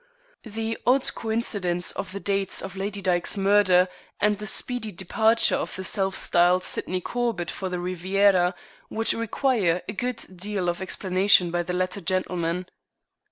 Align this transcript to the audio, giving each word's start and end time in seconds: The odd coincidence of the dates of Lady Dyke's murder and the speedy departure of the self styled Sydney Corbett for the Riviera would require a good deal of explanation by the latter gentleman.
The 0.45 0.79
odd 0.87 1.13
coincidence 1.13 1.91
of 1.91 2.11
the 2.11 2.19
dates 2.19 2.63
of 2.63 2.75
Lady 2.75 3.03
Dyke's 3.03 3.37
murder 3.37 3.87
and 4.19 4.39
the 4.39 4.47
speedy 4.47 4.91
departure 4.91 5.53
of 5.57 5.75
the 5.75 5.83
self 5.83 6.15
styled 6.15 6.63
Sydney 6.63 7.01
Corbett 7.01 7.51
for 7.51 7.69
the 7.69 7.79
Riviera 7.79 8.55
would 8.89 9.13
require 9.13 9.83
a 9.87 9.93
good 9.93 10.25
deal 10.35 10.69
of 10.69 10.81
explanation 10.81 11.51
by 11.51 11.61
the 11.61 11.73
latter 11.73 12.01
gentleman. 12.01 12.65